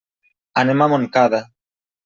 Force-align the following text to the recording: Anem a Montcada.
Anem 0.61 0.81
a 0.81 0.89
Montcada. 0.95 1.45